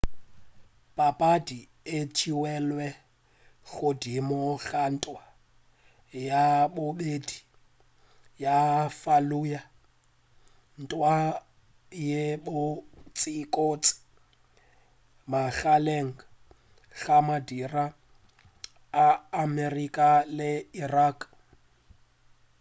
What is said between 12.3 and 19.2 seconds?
kotsikotsi magareng ga madira a